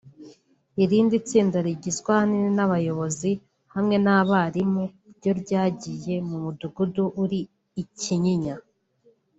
Irindi 0.83 1.15
tsinda 1.27 1.57
rigizwe 1.65 2.09
ahanini 2.13 2.49
n’abayobozi 2.57 3.31
hamwe 3.73 3.95
n’abarimu 4.05 4.83
ryo 5.17 5.31
ryagiye 5.41 6.15
mu 6.27 6.37
mudugudu 6.43 7.03
uri 7.23 7.41
i 7.81 7.83
Kinyinya 7.99 8.55